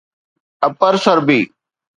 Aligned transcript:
upper 0.67 0.93
سربي 1.03 1.39